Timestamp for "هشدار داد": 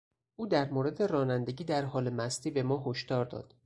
2.87-3.53